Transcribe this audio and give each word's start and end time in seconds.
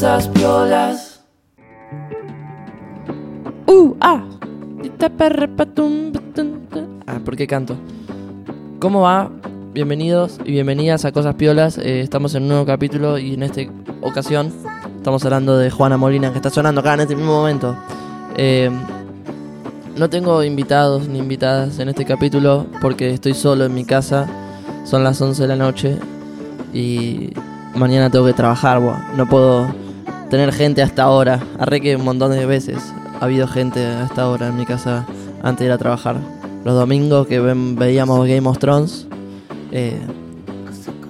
cosas 0.00 0.28
piolas. 0.28 1.20
Uh, 3.66 3.94
ah. 4.00 4.24
Ah, 7.06 7.20
¿por 7.22 7.36
qué 7.36 7.46
canto? 7.46 7.76
¿Cómo 8.78 9.02
va? 9.02 9.30
Bienvenidos 9.74 10.40
y 10.46 10.52
bienvenidas 10.52 11.04
a 11.04 11.12
Cosas 11.12 11.34
Piolas. 11.34 11.76
Eh, 11.76 12.00
estamos 12.00 12.34
en 12.34 12.44
un 12.44 12.48
nuevo 12.48 12.64
capítulo 12.64 13.18
y 13.18 13.34
en 13.34 13.42
esta 13.42 13.60
ocasión 14.00 14.50
estamos 14.96 15.22
hablando 15.26 15.58
de 15.58 15.70
Juana 15.70 15.98
Molina, 15.98 16.30
que 16.30 16.38
está 16.38 16.48
sonando 16.48 16.80
acá 16.80 16.94
en 16.94 17.00
este 17.00 17.14
mismo 17.14 17.32
momento. 17.32 17.76
Eh, 18.38 18.70
no 19.98 20.08
tengo 20.08 20.42
invitados 20.42 21.08
ni 21.08 21.18
invitadas 21.18 21.78
en 21.78 21.90
este 21.90 22.06
capítulo 22.06 22.64
porque 22.80 23.10
estoy 23.10 23.34
solo 23.34 23.66
en 23.66 23.74
mi 23.74 23.84
casa. 23.84 24.26
Son 24.86 25.04
las 25.04 25.20
11 25.20 25.42
de 25.42 25.48
la 25.48 25.56
noche 25.56 25.98
y 26.72 27.34
mañana 27.74 28.08
tengo 28.08 28.24
que 28.24 28.32
trabajar. 28.32 28.80
No 29.14 29.28
puedo 29.28 29.79
tener 30.30 30.52
gente 30.52 30.82
hasta 30.82 31.02
ahora. 31.02 31.40
Arre 31.58 31.80
que 31.80 31.96
un 31.96 32.04
montón 32.04 32.30
de 32.32 32.46
veces 32.46 32.78
ha 33.20 33.24
habido 33.24 33.46
gente 33.46 33.84
a 33.84 34.04
esta 34.04 34.28
hora 34.28 34.48
en 34.48 34.56
mi 34.56 34.64
casa 34.64 35.04
antes 35.42 35.60
de 35.60 35.66
ir 35.66 35.72
a 35.72 35.78
trabajar. 35.78 36.16
Los 36.64 36.74
domingos 36.74 37.26
que 37.26 37.40
veíamos 37.40 38.26
Game 38.26 38.48
of 38.48 38.58
Thrones. 38.58 39.06
eh, 39.72 39.98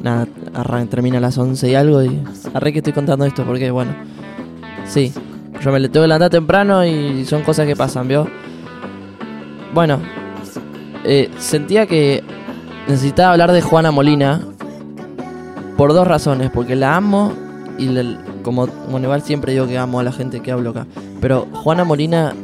nada, 0.02 0.26
arran- 0.54 0.88
termina 0.88 1.18
a 1.18 1.20
las 1.20 1.36
11 1.38 1.70
y 1.70 1.74
algo 1.74 2.02
y 2.02 2.20
arre 2.54 2.72
que 2.72 2.78
estoy 2.78 2.92
contando 2.92 3.24
esto 3.24 3.44
porque 3.44 3.70
bueno. 3.70 3.92
Sí, 4.86 5.12
yo 5.62 5.70
me 5.72 5.78
le 5.80 5.88
tengo 5.88 6.04
que 6.04 6.08
levantar 6.08 6.30
temprano 6.30 6.84
y 6.84 7.24
son 7.26 7.42
cosas 7.42 7.66
que 7.66 7.76
pasan, 7.76 8.08
¿vio? 8.08 8.26
Bueno, 9.74 9.98
eh, 11.04 11.30
sentía 11.38 11.86
que 11.86 12.22
necesitaba 12.88 13.32
hablar 13.32 13.52
de 13.52 13.62
Juana 13.62 13.90
Molina 13.90 14.40
por 15.76 15.92
dos 15.94 16.06
razones, 16.06 16.50
porque 16.52 16.76
la 16.76 16.96
amo 16.96 17.32
y 17.78 17.86
le- 17.88 18.16
como 18.42 18.68
igual 19.00 19.22
siempre 19.22 19.52
digo 19.52 19.66
que 19.66 19.78
amo 19.78 20.00
a 20.00 20.02
la 20.02 20.12
gente 20.12 20.40
que 20.40 20.52
hablo 20.52 20.70
acá, 20.70 20.86
pero 21.20 21.46
Juana 21.52 21.84
Molina 21.84 22.34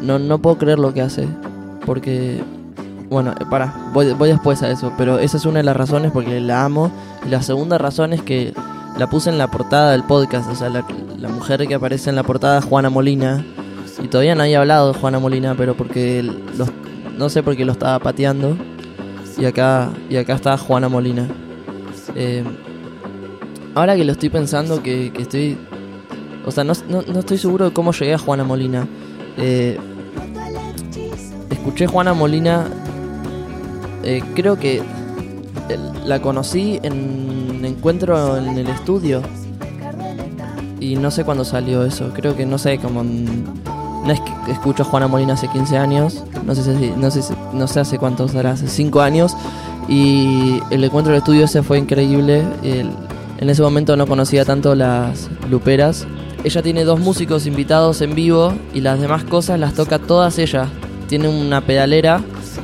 no, 0.00 0.18
no 0.18 0.38
puedo 0.38 0.58
creer 0.58 0.78
lo 0.78 0.92
que 0.92 1.02
hace, 1.02 1.28
porque 1.86 2.42
bueno, 3.12 3.32
eh, 3.38 3.44
para, 3.48 3.74
voy, 3.92 4.12
voy 4.14 4.30
después 4.30 4.62
a 4.62 4.70
eso, 4.70 4.92
pero 4.96 5.18
esa 5.18 5.36
es 5.36 5.44
una 5.44 5.58
de 5.58 5.64
las 5.64 5.76
razones 5.76 6.12
porque 6.12 6.40
la 6.40 6.64
amo. 6.64 6.90
Y 7.26 7.28
la 7.28 7.42
segunda 7.42 7.76
razón 7.76 8.14
es 8.14 8.22
que 8.22 8.54
la 8.98 9.08
puse 9.08 9.28
en 9.28 9.36
la 9.36 9.50
portada 9.50 9.92
del 9.92 10.02
podcast, 10.02 10.48
o 10.50 10.54
sea, 10.54 10.70
la, 10.70 10.84
la 11.18 11.28
mujer 11.28 11.66
que 11.68 11.74
aparece 11.74 12.08
en 12.08 12.16
la 12.16 12.22
portada 12.22 12.58
es 12.58 12.64
Juana 12.64 12.88
Molina. 12.88 13.44
Y 14.02 14.08
todavía 14.08 14.34
no 14.34 14.42
había 14.42 14.60
hablado 14.60 14.92
de 14.92 14.98
Juana 14.98 15.18
Molina, 15.18 15.54
pero 15.54 15.76
porque 15.76 16.22
los, 16.22 16.70
no 17.18 17.28
sé 17.28 17.42
por 17.42 17.54
qué 17.54 17.66
lo 17.66 17.72
estaba 17.72 17.98
pateando. 17.98 18.56
Y 19.38 19.44
acá 19.44 19.90
y 20.08 20.16
acá 20.16 20.34
está 20.34 20.56
Juana 20.56 20.88
Molina. 20.88 21.28
Eh, 22.14 22.42
ahora 23.74 23.96
que 23.96 24.04
lo 24.04 24.12
estoy 24.12 24.28
pensando, 24.30 24.82
que, 24.82 25.12
estoy. 25.18 25.56
O 26.44 26.50
sea, 26.50 26.64
no, 26.64 26.72
no- 26.88 27.02
no 27.02 27.20
estoy 27.20 27.38
seguro 27.38 27.66
de 27.66 27.72
cómo 27.72 27.92
llegué 27.92 28.14
a 28.14 28.18
Juana 28.18 28.44
Molina. 28.44 28.86
Eh, 29.36 29.78
escuché 31.50 31.86
Juana 31.86 32.14
Molina. 32.14 32.66
eh, 34.04 34.22
creo 34.34 34.58
que 34.58 34.82
la 36.04 36.20
conocí 36.20 36.80
en 36.82 36.92
un 37.58 37.64
encuentro 37.64 38.36
en 38.36 38.58
el 38.58 38.66
estudio. 38.68 39.22
Y 40.80 40.96
no 40.96 41.12
sé 41.12 41.24
cuándo 41.24 41.44
salió 41.44 41.84
eso. 41.84 42.10
Creo 42.12 42.36
que 42.36 42.44
no 42.44 42.58
sé, 42.58 42.78
como. 42.78 43.04
no 43.04 44.10
es 44.12 44.18
que 44.20 44.50
escucho 44.50 44.82
a 44.82 44.86
Juana 44.86 45.06
Molina 45.06 45.34
hace 45.34 45.46
15 45.48 45.78
años. 45.78 46.24
No 46.44 46.54
sé, 46.56 46.64
si, 46.76 46.90
no 46.96 47.08
sé, 47.12 47.20
no 47.52 47.68
sé 47.68 47.78
hace 47.80 47.98
cuántos 47.98 48.32
será, 48.32 48.50
hace 48.52 48.66
5 48.66 49.00
años. 49.00 49.36
Y 49.88 50.60
el 50.70 50.82
encuentro 50.82 51.12
del 51.12 51.18
estudio 51.18 51.44
ese 51.44 51.62
fue 51.62 51.78
increíble. 51.78 52.42
El- 52.64 52.90
en 53.42 53.50
ese 53.50 53.60
momento 53.60 53.96
no 53.96 54.06
conocía 54.06 54.44
tanto 54.44 54.76
las 54.76 55.28
luperas. 55.50 56.06
Ella 56.44 56.62
tiene 56.62 56.84
dos 56.84 57.00
músicos 57.00 57.44
invitados 57.44 58.00
en 58.00 58.14
vivo 58.14 58.54
y 58.72 58.82
las 58.82 59.00
demás 59.00 59.24
cosas 59.24 59.58
las 59.58 59.74
toca 59.74 59.98
todas 59.98 60.38
ella. 60.38 60.68
Tiene 61.08 61.28
una 61.28 61.60
pedalera 61.60 62.20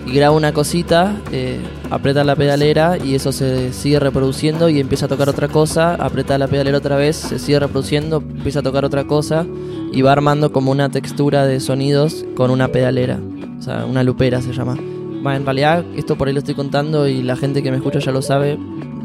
y 0.07 0.13
graba 0.13 0.37
una 0.37 0.53
cosita, 0.53 1.17
eh, 1.33 1.59
aprieta 1.91 2.23
la 2.23 2.37
pedalera 2.37 2.97
y 2.97 3.17
eso 3.17 3.33
se 3.33 3.73
sigue 3.73 3.99
reproduciendo 3.99 4.69
y 4.69 4.79
empieza 4.79 5.07
a 5.07 5.09
tocar 5.09 5.29
otra 5.29 5.49
cosa, 5.49 5.97
aprieta 5.97 6.39
la 6.39 6.47
pedalera 6.47 6.79
otra 6.79 6.95
vez, 6.95 7.17
se 7.17 7.41
sigue 7.41 7.59
reproduciendo, 7.59 8.19
empieza 8.19 8.61
a 8.61 8.63
tocar 8.63 8.85
otra 8.85 9.05
cosa 9.05 9.45
y 9.93 10.03
va 10.03 10.13
armando 10.13 10.53
como 10.53 10.71
una 10.71 10.91
textura 10.91 11.45
de 11.45 11.59
sonidos 11.59 12.25
con 12.37 12.53
una 12.53 12.69
pedalera. 12.69 13.19
O 13.59 13.63
sea, 13.63 13.85
una 13.85 14.05
lupera 14.05 14.41
se 14.43 14.53
llama. 14.53 14.77
Bueno, 14.77 15.39
en 15.39 15.45
realidad 15.45 15.85
esto 15.97 16.17
por 16.17 16.29
ahí 16.29 16.35
lo 16.35 16.39
estoy 16.39 16.55
contando 16.55 17.09
y 17.09 17.25
la 17.25 17.35
gente 17.35 17.65
que 17.65 17.73
me 17.73 17.79
escucha 17.79 17.99
ya 17.99 18.13
lo 18.13 18.23
sabe, 18.23 18.57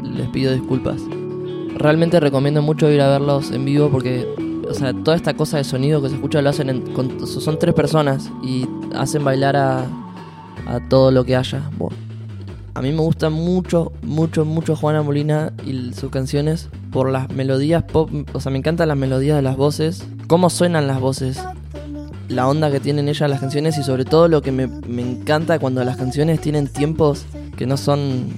les 0.04 0.28
pido 0.28 0.52
disculpas. 0.52 1.02
Realmente 1.76 2.20
recomiendo 2.20 2.62
mucho 2.62 2.90
ir 2.90 3.00
a 3.00 3.08
verlos 3.08 3.50
en 3.50 3.64
vivo 3.64 3.88
porque, 3.90 4.26
o 4.68 4.74
sea, 4.74 4.92
toda 4.92 5.16
esta 5.16 5.34
cosa 5.34 5.56
de 5.58 5.64
sonido 5.64 6.00
que 6.02 6.08
se 6.08 6.14
escucha 6.14 6.40
lo 6.40 6.50
hacen, 6.50 6.70
en- 6.70 6.82
con- 6.92 7.26
son 7.26 7.58
tres 7.58 7.74
personas 7.74 8.30
y 8.42 8.66
hacen 8.96 9.24
bailar 9.24 9.56
a, 9.56 9.80
a 10.66 10.80
todo 10.88 11.10
lo 11.10 11.24
que 11.24 11.36
haya. 11.36 11.62
A 12.74 12.82
mí 12.82 12.90
me 12.90 12.98
gusta 13.00 13.30
mucho, 13.30 13.92
mucho, 14.02 14.44
mucho 14.44 14.74
Juana 14.76 15.02
Molina 15.02 15.52
y 15.64 15.92
sus 15.94 16.10
canciones 16.10 16.68
por 16.90 17.10
las 17.10 17.30
melodías 17.30 17.82
pop, 17.84 18.10
o 18.32 18.40
sea, 18.40 18.50
me 18.50 18.58
encantan 18.58 18.88
las 18.88 18.96
melodías 18.96 19.36
de 19.36 19.42
las 19.42 19.56
voces, 19.56 20.04
cómo 20.26 20.50
suenan 20.50 20.86
las 20.86 21.00
voces, 21.00 21.40
la 22.28 22.48
onda 22.48 22.70
que 22.72 22.80
tienen 22.80 23.08
ellas 23.08 23.28
las 23.28 23.40
canciones 23.40 23.78
y 23.78 23.82
sobre 23.84 24.04
todo 24.04 24.28
lo 24.28 24.42
que 24.42 24.50
me, 24.50 24.66
me 24.66 25.02
encanta 25.02 25.58
cuando 25.58 25.84
las 25.84 25.96
canciones 25.96 26.40
tienen 26.40 26.66
tiempos 26.68 27.26
que 27.56 27.66
no 27.66 27.76
son 27.76 28.28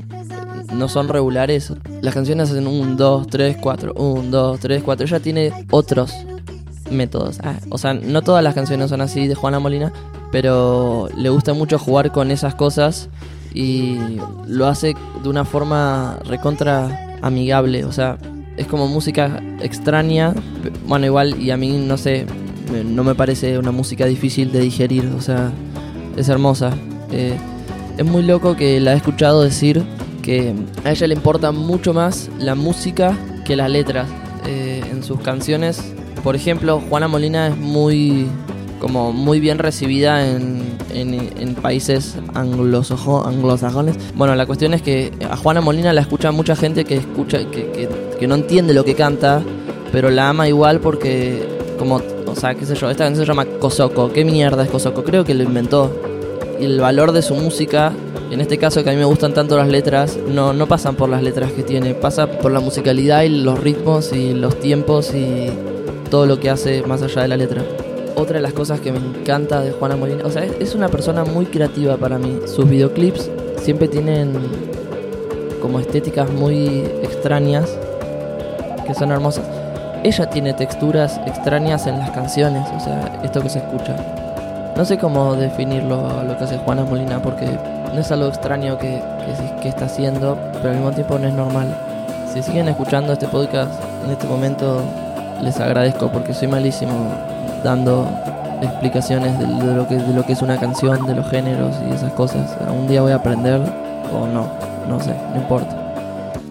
no 0.73 0.89
son 0.89 1.09
regulares. 1.09 1.73
Las 2.01 2.15
canciones 2.15 2.51
hacen 2.51 2.67
un, 2.67 2.97
2, 2.97 3.27
3, 3.27 3.57
4, 3.61 3.95
1, 3.95 4.31
2, 4.31 4.61
3, 4.61 4.83
4. 4.83 5.07
Ella 5.07 5.21
tiene 5.21 5.53
otros 5.71 6.13
métodos. 6.91 7.39
Ah, 7.43 7.59
o 7.71 7.79
sea, 7.79 7.95
no 7.95 8.23
todas 8.23 8.43
las 8.43 8.55
canciones 8.55 8.91
son 8.91 9.01
así 9.01 9.27
de 9.27 9.35
Juana 9.35 9.59
Molina, 9.59 9.93
pero 10.33 11.09
le 11.17 11.29
gusta 11.29 11.53
mucho 11.53 11.79
jugar 11.79 12.13
con 12.13 12.31
esas 12.31 12.55
cosas 12.55 13.09
y 13.55 14.19
lo 14.47 14.67
hace 14.67 14.95
de 15.23 15.29
una 15.29 15.45
forma 15.45 16.19
recontra 16.27 17.19
amigable. 17.23 17.85
O 17.85 17.93
sea, 17.93 18.19
es 18.57 18.67
como 18.67 18.87
música 18.89 19.43
extraña. 19.61 20.35
Bueno, 20.87 21.07
igual, 21.07 21.41
y 21.41 21.51
a 21.51 21.57
mí 21.57 21.79
no 21.79 21.97
sé, 21.97 22.27
no 22.85 23.05
me 23.05 23.15
parece 23.15 23.59
una 23.59 23.73
música 23.73 24.07
difícil 24.07 24.53
de 24.53 24.61
digerir. 24.61 25.07
O 25.17 25.21
sea, 25.21 25.53
es 26.17 26.29
hermosa. 26.29 26.73
Eh, 27.13 27.37
es 27.97 28.05
muy 28.05 28.23
loco 28.23 28.57
que 28.57 28.79
la 28.81 28.93
he 28.93 28.97
escuchado 28.97 29.43
decir 29.43 29.83
que 30.27 30.53
a 30.85 30.91
ella 30.91 31.07
le 31.07 31.15
importa 31.15 31.53
mucho 31.53 31.95
más 31.95 32.29
la 32.39 32.55
música 32.57 33.17
que 33.47 33.55
las 33.57 33.71
letras 33.71 34.09
eh, 34.47 34.83
en 34.91 35.03
sus 35.05 35.21
canciones. 35.21 35.81
Por 36.25 36.35
ejemplo, 36.37 36.83
Juana 36.91 37.07
Molina 37.09 37.47
es 37.49 37.57
muy 37.57 38.27
como 38.81 39.13
muy 39.13 39.41
bien 39.41 39.59
recibida 39.59 40.27
en, 40.29 40.77
en- 40.93 41.31
en 41.39 41.55
países 41.55 42.17
anglosajones. 42.35 43.97
Bueno, 44.15 44.35
la 44.35 44.47
cuestión 44.47 44.75
es 44.75 44.83
que 44.83 45.13
a 45.31 45.37
Juana 45.37 45.61
Molina 45.61 45.93
la 45.93 46.01
escucha 46.03 46.31
mucha 46.33 46.57
gente 46.57 46.85
que 46.85 46.97
escucha 46.97 47.39
que, 47.51 47.71
que- 47.73 47.89
que 48.19 48.27
no 48.27 48.35
entiende 48.35 48.75
lo 48.75 48.85
que 48.85 48.95
canta, 48.95 49.43
pero 49.93 50.11
la 50.11 50.29
ama 50.31 50.49
igual 50.49 50.81
porque 50.81 51.47
como, 51.79 52.01
o 52.27 52.35
sea, 52.35 52.55
qué 52.55 52.65
sé 52.67 52.75
yo, 52.75 52.91
esta 52.91 53.05
canción 53.05 53.25
se 53.25 53.31
llama 53.31 53.45
Kosoko. 53.61 54.13
¿Qué 54.13 54.25
mierda 54.25 54.65
es 54.65 54.71
Kosoko? 54.71 55.05
Creo 55.05 55.25
que 55.25 55.35
lo 55.35 55.43
inventó 55.45 55.95
y 56.61 56.65
el 56.65 56.81
valor 56.81 57.13
de 57.13 57.23
su 57.23 57.35
música, 57.35 57.93
en 58.31 58.41
este 58.41 58.59
caso 58.59 58.83
que 58.83 58.91
a 58.91 58.93
mí 58.93 58.99
me 58.99 59.05
gustan 59.05 59.35
tanto 59.35 59.57
las 59.57 59.69
letras, 59.69 60.19
no, 60.29 60.53
no 60.53 60.67
pasan 60.67 60.97
por 60.97 61.09
las 61.09 61.23
letras 61.23 61.53
que 61.53 61.63
tiene, 61.63 61.95
pasa 61.95 62.27
por 62.27 62.51
la 62.51 62.61
musicalidad 62.61 63.23
y 63.23 63.29
los 63.29 63.59
ritmos 63.59 64.13
y 64.13 64.35
los 64.35 64.59
tiempos 64.59 65.15
y 65.15 65.51
todo 66.11 66.27
lo 66.27 66.41
que 66.41 66.51
hace 66.51 66.83
más 66.83 67.03
allá 67.03 67.23
de 67.23 67.29
la 67.29 67.37
letra. 67.37 67.63
Otra 68.17 68.37
de 68.37 68.43
las 68.43 68.53
cosas 68.53 68.81
que 68.81 68.93
me 68.93 68.99
encanta 68.99 69.61
de 69.61 69.73
Juana 69.73 69.97
Molina, 69.97 70.25
o 70.25 70.31
sea, 70.31 70.45
es, 70.45 70.53
es 70.59 70.75
una 70.75 70.89
persona 70.89 71.25
muy 71.25 71.47
creativa 71.47 71.97
para 71.97 72.19
mí. 72.19 72.41
Sus 72.47 72.69
videoclips 72.69 73.31
siempre 73.63 73.89
tienen 73.89 74.33
como 75.61 75.79
estéticas 75.81 76.31
muy 76.31 76.81
extrañas 77.03 77.79
que 78.87 78.95
son 78.95 79.11
hermosas. 79.11 79.45
Ella 80.05 80.31
tiene 80.31 80.55
texturas 80.55 81.21
extrañas 81.27 81.87
en 81.87 81.99
las 81.99 82.11
canciones, 82.11 82.67
o 82.75 82.81
sea, 82.81 83.21
esto 83.25 83.43
que 83.43 83.49
se 83.49 83.59
escucha. 83.59 83.97
No 84.77 84.85
sé 84.85 84.99
cómo 84.99 85.35
definirlo 85.37 86.23
lo 86.23 86.37
que 86.37 86.45
hace 86.45 86.59
Juana 86.59 86.85
Molina 86.85 87.23
porque 87.23 87.47
no 87.95 87.99
es 87.99 88.13
algo 88.13 88.29
extraño 88.29 88.77
que, 88.79 89.03
que, 89.63 89.69
está 89.71 89.87
haciendo, 89.87 90.37
pero 90.53 90.69
al 90.69 90.77
mismo 90.77 90.93
tiempo 90.93 91.19
no 91.19 91.27
es 91.27 91.33
normal. 91.33 91.75
Si 92.31 92.43
siguen 92.43 92.69
escuchando 92.69 93.15
este 93.15 93.27
podcast 93.27 93.73
en 94.05 94.11
este 94.11 94.27
momento, 94.27 94.83
les 95.43 95.59
agradezco 95.61 96.13
porque 96.13 96.35
soy 96.35 96.49
malísimo 96.49 96.93
dando 97.65 98.07
explicaciones 98.61 99.39
de, 99.39 99.47
de 99.47 99.75
lo 99.75 99.89
que, 99.89 99.97
de 99.97 100.13
lo 100.13 100.27
que 100.27 100.35
es 100.35 100.43
una 100.43 100.61
canción, 100.61 101.07
de 101.07 101.15
los 101.15 101.27
géneros 101.31 101.75
y 101.89 101.95
esas 101.95 102.13
cosas. 102.13 102.55
Un 102.71 102.87
día 102.87 103.01
voy 103.01 103.13
a 103.13 103.17
aprender 103.17 103.61
o 104.13 104.27
no, 104.27 104.47
no 104.91 105.01
sé, 105.01 105.15
no 105.33 105.41
importa. 105.41 105.75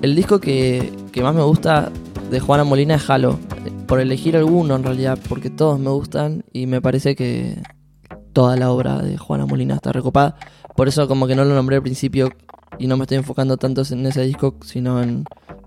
El 0.01 0.15
disco 0.15 0.39
que, 0.39 0.91
que 1.11 1.21
más 1.21 1.35
me 1.35 1.43
gusta 1.43 1.91
de 2.31 2.39
Juana 2.39 2.63
Molina 2.63 2.95
es 2.95 3.07
Halo. 3.07 3.37
Por 3.85 3.99
elegir 3.99 4.35
alguno 4.35 4.75
en 4.75 4.83
realidad, 4.83 5.19
porque 5.29 5.51
todos 5.51 5.79
me 5.79 5.91
gustan 5.91 6.43
y 6.51 6.65
me 6.65 6.81
parece 6.81 7.15
que 7.15 7.61
toda 8.35 8.57
la 8.57 8.69
obra 8.69 8.97
de 8.99 9.17
Juana 9.17 9.45
Molina 9.45 9.75
está 9.75 9.93
recopada. 9.93 10.35
Por 10.75 10.89
eso 10.89 11.07
como 11.07 11.25
que 11.25 11.35
no 11.35 11.45
lo 11.45 11.55
nombré 11.55 11.77
al 11.77 11.81
principio 11.81 12.33
y 12.77 12.87
no 12.87 12.97
me 12.97 13.03
estoy 13.03 13.17
enfocando 13.17 13.55
tanto 13.55 13.81
en 13.89 14.05
ese 14.05 14.23
disco, 14.23 14.55
sino 14.61 15.01
en 15.01 15.23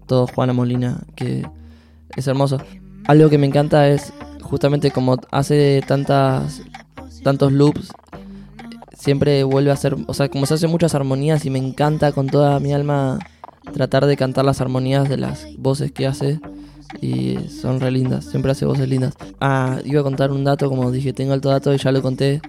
todo 0.07 0.27
Juana 0.27 0.53
Molina, 0.53 1.01
que 1.17 1.47
es 2.15 2.29
hermoso. 2.29 2.59
algo 3.07 3.31
que 3.31 3.39
me 3.39 3.47
encanta 3.47 3.89
es 3.89 4.13
justamente 4.43 4.91
como 4.91 5.17
hace 5.31 5.83
tantas 5.89 6.61
tantos 7.25 7.53
loops 7.53 7.91
siempre 8.95 9.45
vuelve 9.45 9.71
a 9.71 9.75
hacer, 9.75 9.97
o 10.07 10.13
sea, 10.13 10.29
como 10.29 10.45
se 10.45 10.55
hace 10.55 10.67
muchas 10.67 10.95
armonías 10.95 11.47
y 11.47 11.51
me 11.51 11.59
encanta 11.59 12.13
con 12.13 12.27
toda 12.27 12.61
mi 12.61 12.75
alma 12.75 13.19
tratar 13.73 14.05
de 14.05 14.17
cantar 14.19 14.45
las 14.45 14.61
armonías 14.61 15.09
de 15.09 15.17
las 15.17 15.47
voces 15.57 15.91
que 15.91 16.07
hace 16.07 16.39
y 17.01 17.39
son 17.49 17.81
re 17.81 17.91
lindas, 17.91 18.25
siempre 18.25 18.53
hace 18.53 18.65
voces 18.65 18.89
lindas. 18.89 19.15
Ah, 19.41 19.79
iba 19.85 20.01
a 20.01 20.05
contar 20.05 20.31
un 20.31 20.45
dato, 20.45 20.69
como 20.69 20.91
dije, 20.91 21.13
tengo 21.13 21.33
alto 21.33 21.49
dato 21.49 21.73
y 21.73 21.79
ya 21.79 21.93
lo 21.93 22.03
conté, 22.03 22.41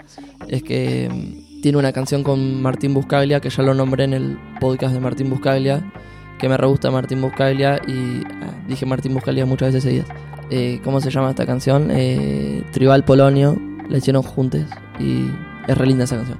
es 0.47 0.63
que 0.63 1.09
mm, 1.11 1.61
tiene 1.61 1.77
una 1.77 1.91
canción 1.91 2.23
con 2.23 2.61
Martín 2.61 2.93
Buscaglia, 2.93 3.39
que 3.39 3.49
ya 3.49 3.63
lo 3.63 3.73
nombré 3.73 4.05
en 4.05 4.13
el 4.13 4.37
podcast 4.59 4.93
de 4.93 4.99
Martín 4.99 5.29
Buscaglia, 5.29 5.91
que 6.37 6.47
me 6.47 6.57
re 6.57 6.67
gusta 6.67 6.89
Martín 6.89 7.21
Buscaglia 7.21 7.81
y 7.87 8.23
ah, 8.41 8.63
dije 8.67 8.85
Martín 8.85 9.13
Buscaglia 9.13 9.45
muchas 9.45 9.69
veces 9.69 9.83
seguidas. 9.83 10.07
Eh, 10.51 10.79
¿Cómo 10.83 10.99
se 10.99 11.11
llama 11.11 11.29
esta 11.29 11.45
canción? 11.45 11.89
Eh, 11.91 12.63
Tribal 12.71 13.03
Polonio, 13.03 13.57
la 13.87 13.97
hicieron 13.97 14.23
juntos 14.23 14.61
y 14.99 15.25
es 15.67 15.77
re 15.77 15.85
linda 15.85 16.05
esa 16.05 16.15
canción. 16.15 16.39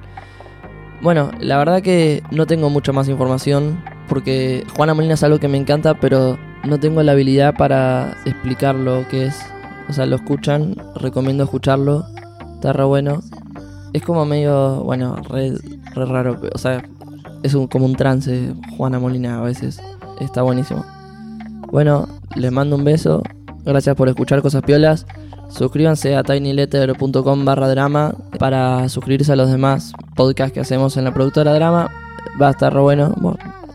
Bueno, 1.02 1.30
la 1.40 1.56
verdad 1.56 1.80
que 1.80 2.22
no 2.30 2.46
tengo 2.46 2.68
mucha 2.68 2.92
más 2.92 3.08
información 3.08 3.82
porque 4.08 4.66
Juana 4.76 4.92
Molina 4.92 5.14
es 5.14 5.22
algo 5.22 5.38
que 5.38 5.48
me 5.48 5.56
encanta, 5.56 5.94
pero 5.94 6.38
no 6.64 6.78
tengo 6.78 7.02
la 7.02 7.12
habilidad 7.12 7.54
para 7.56 8.16
explicar 8.24 8.74
lo 8.74 9.06
que 9.08 9.26
es. 9.26 9.38
O 9.88 9.92
sea, 9.92 10.06
lo 10.06 10.16
escuchan, 10.16 10.76
recomiendo 10.94 11.44
escucharlo, 11.44 12.04
está 12.54 12.72
re 12.72 12.84
bueno. 12.84 13.22
Es 13.92 14.02
como 14.02 14.24
medio, 14.24 14.84
bueno, 14.84 15.16
re, 15.28 15.54
raro, 15.94 16.40
o 16.54 16.58
sea, 16.58 16.82
es 17.42 17.54
un, 17.54 17.66
como 17.66 17.86
un 17.86 17.96
trance 17.96 18.54
Juana 18.76 18.98
Molina 18.98 19.38
a 19.38 19.42
veces. 19.42 19.80
Está 20.20 20.42
buenísimo. 20.42 20.84
Bueno, 21.72 22.06
les 22.36 22.52
mando 22.52 22.76
un 22.76 22.84
beso. 22.84 23.22
Gracias 23.64 23.96
por 23.96 24.08
escuchar 24.08 24.42
Cosas 24.42 24.62
Piolas. 24.62 25.06
Suscríbanse 25.48 26.14
a 26.14 26.22
tinyletter.com 26.22 27.44
barra 27.44 27.68
drama 27.68 28.14
para 28.38 28.88
suscribirse 28.88 29.32
a 29.32 29.36
los 29.36 29.50
demás 29.50 29.92
podcasts 30.14 30.52
que 30.52 30.60
hacemos 30.60 30.96
en 30.96 31.04
la 31.04 31.12
productora 31.12 31.52
Drama. 31.52 31.90
Va 32.40 32.48
a 32.48 32.50
estar 32.52 32.72
re 32.72 32.80
bueno, 32.80 33.14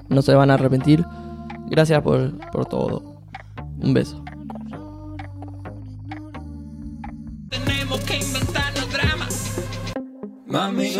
no 0.07 0.21
se 0.21 0.33
van 0.33 0.51
a 0.51 0.53
arrepentir. 0.53 1.05
Gracias 1.67 2.01
por, 2.01 2.37
por 2.51 2.65
todo. 2.65 3.21
Un 3.79 3.93
beso. 3.93 4.23
Tenemos 7.49 7.99
que 8.01 8.17
inventarnos 8.17 8.91
drama. 8.91 9.27
Mami, 10.47 10.95